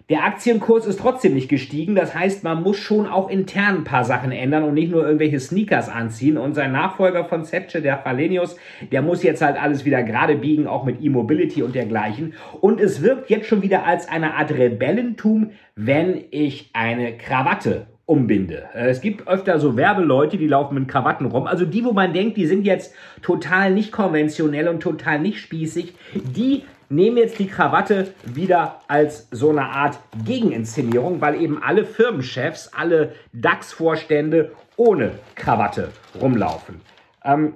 Der 0.10 0.24
Aktienkurs 0.24 0.88
ist 0.88 1.00
trotzdem 1.00 1.36
nicht 1.36 1.50
gestiegen. 1.50 1.94
Das 1.94 2.16
heißt, 2.16 2.44
man 2.44 2.64
muss 2.64 2.78
schon 2.78 3.06
auch 3.06 3.30
intern 3.30 3.78
ein 3.78 3.84
paar 3.84 4.04
Sachen 4.04 4.32
ändern 4.32 4.64
und 4.64 4.74
nicht 4.74 4.90
nur 4.90 5.06
irgendwelche 5.06 5.40
Sneakers 5.40 5.88
anziehen. 5.88 6.36
Und 6.38 6.56
sein 6.56 6.72
Nachfolger 6.72 7.26
von 7.26 7.44
Sepche, 7.44 7.80
der 7.80 8.00
Falenius, 8.00 8.56
der 8.92 9.04
muss 9.04 9.22
jetzt 9.22 9.44
halt 9.44 9.62
alles 9.62 9.86
wieder 9.86 10.02
gerade 10.02 10.36
biegen, 10.36 10.66
auch 10.66 10.84
mit 10.84 11.00
E-Mobility 11.00 11.62
und 11.62 11.76
dergleichen. 11.76 12.34
Und 12.60 12.82
es 12.82 13.04
wirkt 13.04 13.30
jetzt 13.30 13.48
schon 13.48 13.62
wieder 13.62 13.86
als 13.86 14.10
eine 14.10 14.34
Art 14.34 14.50
Rebellentum, 14.50 15.52
wenn 15.76 16.24
ich 16.32 16.72
eine 16.74 17.16
Krawatte 17.16 17.86
umbinde. 18.10 18.64
Äh, 18.74 18.90
es 18.90 19.02
gibt 19.02 19.28
öfter 19.28 19.60
so 19.60 19.78
Werbeleute, 19.78 20.38
die 20.38 20.48
laufen 20.48 20.76
mit 20.76 20.88
Krawatten 20.88 21.28
rum. 21.28 21.46
Also 21.46 21.66
die, 21.66 21.86
wo 21.86 21.94
man 21.94 22.12
denkt, 22.12 22.38
die 22.38 22.48
sind 22.48 22.66
jetzt 22.66 22.94
total 23.22 23.72
nicht 23.72 23.92
konventionell 23.92 24.68
und 24.68 24.82
total 24.82 25.20
nicht 25.20 25.40
spießig, 25.40 25.94
die 26.16 26.64
nehmen 26.90 27.18
jetzt 27.18 27.38
die 27.38 27.48
Krawatte 27.48 28.08
wieder 28.26 28.80
als 28.88 29.28
so 29.30 29.52
eine 29.52 29.66
Art 29.66 30.00
Gegeninszenierung, 30.26 31.22
weil 31.22 31.40
eben 31.40 31.62
alle 31.62 31.86
Firmenchefs, 31.86 32.72
alle 32.74 33.14
DAX-Vorstände 33.34 34.54
ohne 34.76 35.12
Krawatte 35.36 35.90
rumlaufen. 36.20 36.82
Ähm, 37.24 37.54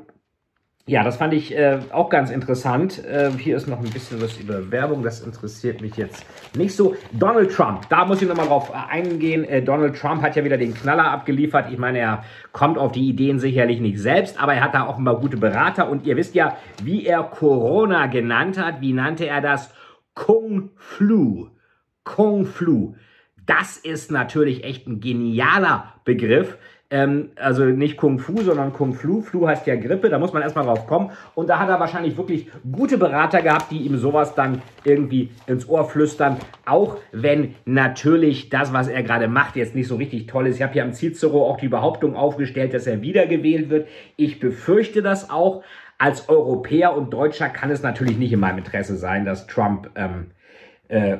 ja, 0.85 1.01
das 1.01 1.15
fand 1.15 1.33
ich 1.33 1.55
äh, 1.55 1.79
auch 1.91 2.09
ganz 2.09 2.29
interessant. 2.29 3.05
Äh, 3.05 3.31
hier 3.37 3.55
ist 3.55 3.67
noch 3.67 3.79
ein 3.79 3.89
bisschen 3.89 4.21
was 4.21 4.37
über 4.37 4.69
Werbung, 4.69 5.01
das 5.01 5.21
interessiert 5.21 5.79
mich 5.79 5.95
jetzt 5.95 6.25
nicht 6.57 6.75
so. 6.75 6.97
Donald 7.13 7.53
Trump, 7.53 7.87
da 7.87 8.03
muss 8.03 8.21
ich 8.21 8.27
nochmal 8.27 8.47
drauf 8.47 8.69
äh, 8.69 8.91
eingehen. 8.91 9.45
Äh, 9.45 9.61
Donald 9.61 9.95
Trump 9.97 10.21
hat 10.21 10.35
ja 10.35 10.43
wieder 10.43 10.57
den 10.57 10.73
Knaller 10.73 11.09
abgeliefert. 11.09 11.71
Ich 11.71 11.77
meine, 11.77 11.99
er 11.99 12.25
kommt 12.51 12.77
auf 12.77 12.91
die 12.91 13.07
Ideen 13.07 13.39
sicherlich 13.39 13.79
nicht 13.79 13.97
selbst, 13.97 14.41
aber 14.41 14.55
er 14.55 14.63
hat 14.65 14.73
da 14.73 14.89
offenbar 14.89 15.21
gute 15.21 15.37
Berater. 15.37 15.89
Und 15.89 16.05
ihr 16.05 16.17
wisst 16.17 16.35
ja, 16.35 16.57
wie 16.83 17.05
er 17.05 17.23
Corona 17.23 18.07
genannt 18.07 18.57
hat. 18.57 18.81
Wie 18.81 18.91
nannte 18.91 19.25
er 19.25 19.39
das? 19.39 19.73
Kung 20.15 20.71
Flu. 20.75 21.47
Kung 22.03 22.45
Flu. 22.45 22.95
Das 23.45 23.77
ist 23.77 24.11
natürlich 24.11 24.65
echt 24.65 24.87
ein 24.87 24.99
genialer 24.99 25.93
Begriff. 26.03 26.57
Ähm, 26.89 27.31
also 27.37 27.65
nicht 27.65 27.97
Kung 27.97 28.19
Fu, 28.19 28.41
sondern 28.41 28.71
Kung 28.71 28.93
Flu. 28.93 29.21
Flu 29.21 29.47
heißt 29.47 29.65
ja 29.65 29.75
Grippe, 29.75 30.09
da 30.09 30.19
muss 30.19 30.31
man 30.31 30.43
erstmal 30.43 30.65
drauf 30.65 30.85
kommen. 30.85 31.11
Und 31.33 31.49
da 31.49 31.57
hat 31.59 31.69
er 31.69 31.79
wahrscheinlich 31.79 32.17
wirklich 32.17 32.49
gute 32.71 32.97
Berater 32.97 33.41
gehabt, 33.41 33.71
die 33.71 33.79
ihm 33.79 33.97
sowas 33.97 34.35
dann 34.35 34.61
irgendwie 34.83 35.31
ins 35.47 35.67
Ohr 35.67 35.85
flüstern. 35.85 36.37
Auch 36.65 36.97
wenn 37.11 37.55
natürlich 37.65 38.49
das, 38.49 38.73
was 38.73 38.87
er 38.87 39.01
gerade 39.01 39.27
macht, 39.27 39.55
jetzt 39.55 39.75
nicht 39.75 39.87
so 39.87 39.95
richtig 39.95 40.27
toll 40.27 40.47
ist. 40.47 40.57
Ich 40.57 40.61
habe 40.61 40.73
hier 40.73 40.83
am 40.83 40.93
Cicero 40.93 41.49
auch 41.49 41.57
die 41.57 41.69
Behauptung 41.69 42.15
aufgestellt, 42.15 42.73
dass 42.73 42.85
er 42.85 43.01
wiedergewählt 43.01 43.69
wird. 43.69 43.87
Ich 44.15 44.39
befürchte 44.39 45.01
das 45.01 45.29
auch. 45.29 45.63
Als 45.97 46.27
Europäer 46.27 46.95
und 46.95 47.13
Deutscher 47.13 47.49
kann 47.49 47.71
es 47.71 47.81
natürlich 47.81 48.17
nicht 48.17 48.33
in 48.33 48.39
meinem 48.39 48.57
Interesse 48.59 48.97
sein, 48.97 49.25
dass 49.25 49.47
Trump 49.47 49.89
ähm, 49.95 50.31
äh, 50.89 51.17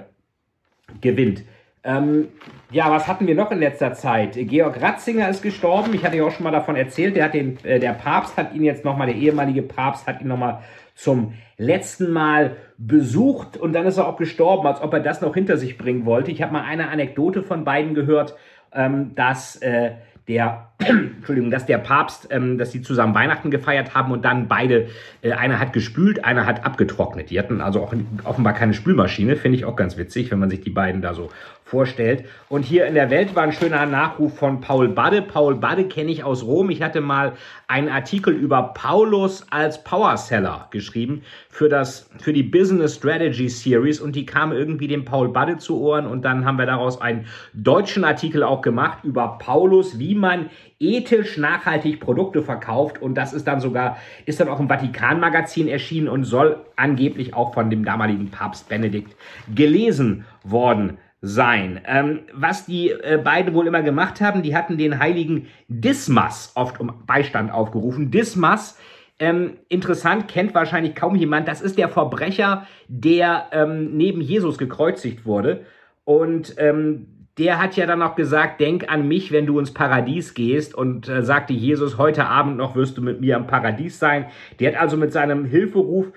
gewinnt. 1.02 1.44
Ähm, 1.86 2.30
ja, 2.72 2.90
was 2.90 3.08
hatten 3.08 3.28
wir 3.28 3.36
noch 3.36 3.52
in 3.52 3.60
letzter 3.60 3.94
Zeit? 3.94 4.36
Georg 4.36 4.82
Ratzinger 4.82 5.30
ist 5.30 5.42
gestorben. 5.42 5.94
Ich 5.94 6.06
hatte 6.06 6.16
ja 6.16 6.24
auch 6.24 6.32
schon 6.32 6.46
mal 6.46 6.52
davon 6.52 6.78
erzählt. 6.78 7.16
Der, 7.16 7.26
hat 7.26 7.34
den, 7.34 7.58
äh, 7.66 7.80
der 7.80 7.94
Papst 7.94 8.38
hat 8.38 8.54
ihn 8.54 8.64
jetzt 8.64 8.86
nochmal, 8.86 9.08
der 9.08 9.18
ehemalige 9.18 9.64
Papst 9.64 10.08
hat 10.08 10.22
ihn 10.22 10.30
nochmal 10.30 10.62
zum 10.96 11.34
letzten 11.58 12.12
Mal 12.12 12.56
besucht 12.78 13.58
und 13.58 13.74
dann 13.74 13.86
ist 13.86 13.98
er 13.98 14.08
auch 14.08 14.18
gestorben, 14.18 14.68
als 14.68 14.82
ob 14.82 14.94
er 14.94 15.00
das 15.00 15.22
noch 15.22 15.34
hinter 15.34 15.58
sich 15.58 15.78
bringen 15.78 16.06
wollte. 16.06 16.32
Ich 16.32 16.42
habe 16.42 16.54
mal 16.54 16.64
eine 16.64 16.90
Anekdote 16.90 17.44
von 17.44 17.64
beiden 17.64 17.94
gehört, 17.96 18.36
ähm, 18.74 19.14
dass 19.16 19.58
äh, 19.58 19.92
der, 20.28 20.70
Entschuldigung, 20.80 21.52
dass 21.52 21.66
der 21.66 21.80
Papst, 21.80 22.28
ähm, 22.32 22.58
dass 22.58 22.72
sie 22.72 22.82
zusammen 22.82 23.14
Weihnachten 23.14 23.52
gefeiert 23.52 23.94
haben 23.94 24.12
und 24.12 24.24
dann 24.24 24.48
beide, 24.48 24.88
äh, 25.22 25.34
einer 25.34 25.60
hat 25.60 25.74
gespült, 25.74 26.24
einer 26.24 26.46
hat 26.46 26.66
abgetrocknet. 26.66 27.30
Die 27.30 27.40
hatten 27.40 27.62
also 27.62 27.82
auch 27.82 27.94
offenbar 28.24 28.54
keine 28.54 28.74
Spülmaschine, 28.74 29.36
finde 29.36 29.58
ich 29.58 29.66
auch 29.66 29.76
ganz 29.76 29.98
witzig, 29.98 30.32
wenn 30.32 30.40
man 30.40 30.50
sich 30.50 30.62
die 30.62 30.70
beiden 30.70 31.02
da 31.02 31.14
so 31.14 31.30
vorstellt. 31.66 32.26
Und 32.50 32.64
hier 32.64 32.86
in 32.86 32.94
der 32.94 33.10
Welt 33.10 33.36
war 33.36 33.44
ein 33.44 33.52
schöner 33.52 33.86
Nachruf 33.86 34.38
von 34.38 34.62
Paul 34.62 34.90
Badde. 34.90 35.22
Paul 35.22 35.56
Badde 35.56 35.86
kenne 35.88 36.12
ich 36.12 36.24
aus 36.24 36.44
Rom. 36.44 36.70
Ich 36.70 36.82
hatte 36.82 37.02
mal 37.02 37.34
einen 37.68 37.90
Artikel 37.90 38.34
über 38.34 38.74
Paulus 38.74 39.46
als 39.50 39.84
Powerseller 39.84 40.68
geschrieben 40.72 41.24
für, 41.50 41.70
das, 41.70 42.10
für 42.20 42.34
die 42.34 42.44
Business 42.44 42.96
Strategy 42.96 43.50
Series 43.50 44.00
und 44.00 44.16
die 44.16 44.26
kam 44.26 44.52
irgendwie 44.52 44.88
dem 44.88 45.06
Paul 45.06 45.30
Badde 45.30 45.58
zu 45.58 45.80
Ohren 45.80 46.06
und 46.06 46.24
dann 46.24 46.46
haben 46.46 46.58
wir 46.58 46.66
daraus 46.66 47.02
einen 47.02 47.26
deutschen 47.54 48.04
Artikel 48.04 48.44
auch 48.44 48.62
gemacht 48.62 49.00
über 49.04 49.38
Paulus, 49.40 49.98
wie 49.98 50.16
man 50.16 50.50
ethisch 50.80 51.38
nachhaltig 51.38 52.00
Produkte 52.00 52.44
verkauft 52.44 53.02
und 53.02 53.16
das 53.16 53.34
ist 53.34 53.48
dann 53.48 53.62
sogar, 53.62 53.98
ist 54.26 54.40
dann 54.40 54.50
auch 54.50 54.60
im 54.60 54.68
Vatikan-Magazin 54.68 55.68
erschienen 55.68 56.10
und 56.10 56.26
soll 56.26 56.58
angeblich 56.76 57.34
auch 57.34 57.54
von 57.54 57.70
dem 57.70 57.86
damaligen 57.86 58.30
Papst 58.30 58.70
Benedikt 58.70 59.16
gelesen 59.56 60.26
worden 60.44 60.98
sein. 61.26 61.80
Ähm, 61.88 62.20
was 62.34 62.66
die 62.66 62.90
äh, 62.90 63.18
beiden 63.24 63.54
wohl 63.54 63.66
immer 63.66 63.82
gemacht 63.82 64.20
haben, 64.20 64.44
die 64.44 64.58
hatten 64.58 64.78
den 64.78 65.00
heiligen 65.00 65.48
Dismas 65.70 66.52
oft 66.56 66.82
um 66.82 66.92
Beistand 67.08 67.50
aufgerufen. 67.50 68.12
Dismas, 68.12 68.78
ähm, 69.20 69.54
interessant, 69.70 70.28
kennt 70.28 70.54
wahrscheinlich 70.54 70.96
kaum 70.96 71.16
jemand. 71.16 71.48
Das 71.48 71.62
ist 71.62 71.78
der 71.78 71.88
Verbrecher, 71.88 72.68
der 72.90 73.46
ähm, 73.54 73.96
neben 73.96 74.20
Jesus 74.20 74.58
gekreuzigt 74.58 75.26
wurde. 75.26 75.66
Und 76.04 76.56
ähm, 76.58 77.08
der 77.38 77.58
hat 77.58 77.78
ja 77.78 77.86
dann 77.86 78.02
auch 78.02 78.16
gesagt, 78.16 78.60
denk 78.60 78.92
an 78.92 79.08
mich, 79.08 79.32
wenn 79.32 79.46
du 79.46 79.58
ins 79.60 79.74
Paradies 79.74 80.34
gehst. 80.34 80.76
Und 80.76 81.08
äh, 81.08 81.24
sagte 81.24 81.54
Jesus, 81.54 81.98
heute 81.98 82.26
Abend 82.26 82.58
noch 82.58 82.76
wirst 82.76 82.98
du 82.98 83.02
mit 83.02 83.22
mir 83.22 83.38
im 83.38 83.48
Paradies 83.48 83.98
sein. 83.98 84.26
Der 84.60 84.74
hat 84.74 84.82
also 84.82 84.98
mit 84.98 85.14
seinem 85.14 85.46
Hilferuf 85.46 86.12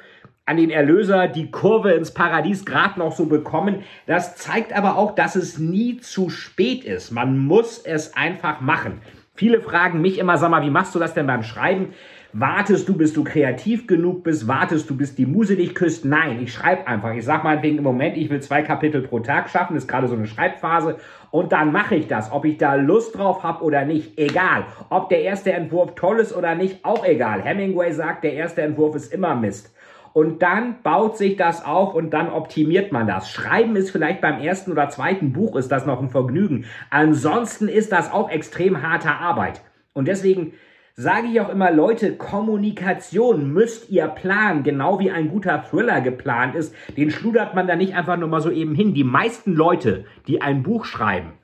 an 0.47 0.57
den 0.57 0.71
Erlöser 0.71 1.27
die 1.27 1.51
Kurve 1.51 1.91
ins 1.91 2.15
Paradies 2.15 2.65
gerade 2.65 3.01
noch 3.01 3.11
so 3.11 3.27
bekommen. 3.27 3.83
Das 4.07 4.37
zeigt 4.37 4.73
aber 4.73 4.97
auch, 4.97 5.17
dass 5.17 5.35
es 5.35 5.59
nie 5.59 5.99
zu 5.99 6.31
spät 6.31 6.85
ist. 6.85 7.11
Man 7.11 7.37
muss 7.37 7.79
es 7.79 8.17
einfach 8.17 8.61
machen. 8.61 9.01
Viele 9.35 9.61
fragen 9.61 10.01
mich 10.01 10.19
immer, 10.19 10.39
sag 10.39 10.51
mal, 10.51 10.63
wie 10.63 10.71
machst 10.71 10.95
du 10.95 11.01
das 11.01 11.15
denn 11.15 11.27
beim 11.27 11.43
Schreiben? 11.43 11.89
Wartest 12.33 12.89
du, 12.89 12.97
bis 12.97 13.13
du 13.13 13.25
kreativ 13.25 13.87
genug 13.87 14.23
bist? 14.23 14.47
Wartest 14.47 14.89
du, 14.89 14.97
bis 14.97 15.15
die 15.15 15.27
Muse 15.27 15.57
dich 15.57 15.75
küsst? 15.75 16.05
Nein, 16.05 16.41
ich 16.43 16.53
schreibe 16.53 16.87
einfach. 16.87 17.13
Ich 17.13 17.25
sag 17.25 17.43
meinetwegen 17.43 17.79
im 17.79 17.85
Moment, 17.85 18.17
ich 18.17 18.31
will 18.31 18.41
zwei 18.41 18.63
Kapitel 18.63 19.03
pro 19.03 19.21
Tag 19.21 19.51
schaffen. 19.51 19.77
Ist 19.77 19.89
gerade 19.89 20.07
so 20.07 20.15
eine 20.15 20.27
Schreibphase. 20.27 20.99
Und 21.31 21.53
dann 21.53 21.73
mache 21.73 21.97
ich 21.97 22.07
das. 22.07 22.31
Ob 22.31 22.45
ich 22.45 22.57
da 22.57 22.75
Lust 22.75 23.17
drauf 23.17 23.43
habe 23.43 23.65
oder 23.65 23.85
nicht, 23.85 24.17
egal. 24.19 24.65
Ob 24.91 25.09
der 25.09 25.23
erste 25.23 25.53
Entwurf 25.53 25.95
toll 25.97 26.21
ist 26.21 26.37
oder 26.37 26.55
nicht, 26.55 26.85
auch 26.85 27.05
egal. 27.05 27.43
Hemingway 27.43 27.93
sagt, 27.93 28.23
der 28.23 28.35
erste 28.35 28.63
Entwurf 28.63 28.95
ist 28.95 29.13
immer 29.13 29.35
Mist 29.35 29.76
und 30.17 30.41
dann 30.41 30.77
baut 30.83 31.19
sich 31.19 31.37
das 31.37 31.63
auf 31.63 31.93
und 31.93 32.09
dann 32.09 32.31
optimiert 32.31 32.91
man 32.91 33.07
das. 33.07 33.31
Schreiben 33.31 33.77
ist 33.77 33.91
vielleicht 33.91 34.23
beim 34.23 34.41
ersten 34.41 34.73
oder 34.73 34.89
zweiten 34.89 35.35
Buch 35.35 35.57
ist 35.57 35.71
das 35.71 35.85
noch 35.85 36.01
ein 36.01 36.09
Vergnügen. 36.09 36.65
Ansonsten 36.89 37.69
ist 37.69 37.93
das 37.93 38.11
auch 38.11 38.31
extrem 38.31 38.81
harte 38.81 39.11
Arbeit. 39.11 39.61
Und 39.93 40.09
deswegen 40.09 40.55
sage 40.95 41.27
ich 41.27 41.39
auch 41.43 41.51
immer, 41.51 41.71
Leute, 41.71 42.17
Kommunikation 42.17 43.53
müsst 43.53 43.91
ihr 43.91 44.07
planen, 44.07 44.63
genau 44.63 45.01
wie 45.01 45.11
ein 45.11 45.29
guter 45.29 45.63
Thriller 45.63 46.01
geplant 46.01 46.55
ist. 46.55 46.75
Den 46.97 47.11
schludert 47.11 47.55
man 47.55 47.67
da 47.67 47.77
nicht 47.77 47.95
einfach 47.95 48.17
nur 48.17 48.31
mal 48.31 48.41
so 48.41 48.51
eben 48.51 48.75
hin. 48.75 48.95
Die 48.95 49.05
meisten 49.05 49.53
Leute, 49.53 50.07
die 50.29 50.41
ein 50.41 50.63
Buch 50.63 50.87
schreiben, 50.87 51.35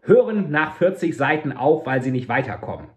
hören 0.00 0.50
nach 0.50 0.74
40 0.74 1.16
Seiten 1.16 1.52
auf, 1.52 1.86
weil 1.86 2.02
sie 2.02 2.10
nicht 2.10 2.28
weiterkommen. 2.28 2.88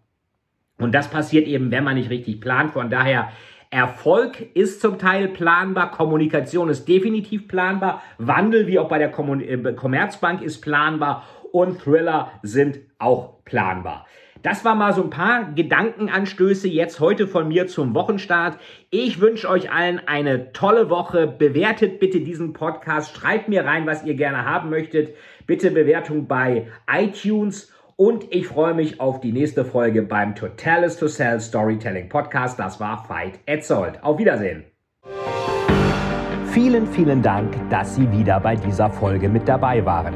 Und 0.80 0.96
das 0.96 1.10
passiert 1.10 1.46
eben, 1.46 1.70
wenn 1.70 1.84
man 1.84 1.96
nicht 1.96 2.10
richtig 2.10 2.42
plant. 2.42 2.72
Von 2.72 2.90
daher 2.90 3.30
Erfolg 3.72 4.56
ist 4.56 4.82
zum 4.82 4.98
Teil 4.98 5.28
planbar, 5.28 5.92
Kommunikation 5.92 6.70
ist 6.70 6.88
definitiv 6.88 7.48
planbar, 7.48 8.02
Wandel 8.18 8.66
wie 8.66 8.80
auch 8.80 8.88
bei 8.88 8.98
der 8.98 9.10
äh, 9.10 9.74
Commerzbank 9.74 10.42
ist 10.42 10.62
planbar 10.62 11.28
und 11.52 11.80
Thriller 11.80 12.32
sind 12.42 12.80
auch 12.98 13.44
planbar. 13.46 14.08
Das 14.42 14.64
war 14.64 14.74
mal 14.74 14.94
so 14.94 15.04
ein 15.04 15.10
paar 15.10 15.52
Gedankenanstöße 15.54 16.70
jetzt 16.70 17.02
heute 17.02 17.28
von 17.28 17.50
mir 17.50 17.68
zum 17.68 17.94
Wochenstart. 17.94 18.58
Ich 18.90 19.20
wünsche 19.20 19.50
euch 19.50 19.70
allen 19.70 20.00
eine 20.08 20.54
tolle 20.54 20.90
Woche. 20.90 21.28
Bewertet 21.28 22.00
bitte 22.00 22.22
diesen 22.22 22.54
Podcast. 22.54 23.18
Schreibt 23.18 23.50
mir 23.50 23.66
rein, 23.66 23.86
was 23.86 24.06
ihr 24.06 24.14
gerne 24.14 24.46
haben 24.46 24.70
möchtet. 24.70 25.14
Bitte 25.46 25.72
Bewertung 25.72 26.28
bei 26.28 26.68
iTunes 26.90 27.72
und 28.00 28.34
ich 28.34 28.48
freue 28.48 28.74
mich 28.74 29.02
auf 29.02 29.20
die 29.20 29.34
nächste 29.34 29.66
Folge 29.66 30.04
beim 30.04 30.34
Totalis 30.34 30.96
to 30.96 31.08
Sell 31.08 31.42
Storytelling 31.42 32.08
Podcast. 32.08 32.58
Das 32.58 32.80
war 32.80 33.04
Veit 33.10 33.40
Etzold. 33.46 34.02
Auf 34.02 34.18
Wiedersehen. 34.18 34.64
Vielen, 36.54 36.88
vielen 36.88 37.22
Dank, 37.22 37.54
dass 37.70 37.96
Sie 37.96 38.10
wieder 38.10 38.40
bei 38.40 38.56
dieser 38.56 38.90
Folge 38.90 39.28
mit 39.28 39.46
dabei 39.50 39.86
waren. 39.86 40.14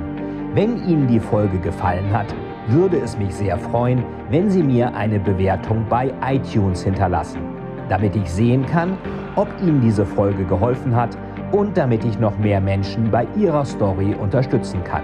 Wenn 0.56 0.78
Ihnen 0.88 1.08
die 1.08 1.20
Folge 1.20 1.60
gefallen 1.60 2.10
hat, 2.14 2.34
würde 2.70 3.00
es 3.00 3.18
mich 3.18 3.36
sehr 3.36 3.58
freuen, 3.58 4.02
wenn 4.30 4.50
Sie 4.50 4.64
mir 4.64 4.96
eine 4.96 5.20
Bewertung 5.20 5.86
bei 5.90 6.14
iTunes 6.26 6.84
hinterlassen, 6.84 7.42
damit 7.90 8.16
ich 8.16 8.30
sehen 8.30 8.66
kann, 8.66 8.98
ob 9.36 9.50
Ihnen 9.62 9.82
diese 9.82 10.06
Folge 10.06 10.46
geholfen 10.46 10.96
hat 10.96 11.18
und 11.52 11.76
damit 11.76 12.06
ich 12.06 12.18
noch 12.18 12.38
mehr 12.38 12.62
Menschen 12.62 13.12
bei 13.12 13.28
ihrer 13.36 13.66
Story 13.66 14.16
unterstützen 14.16 14.82
kann. 14.86 15.04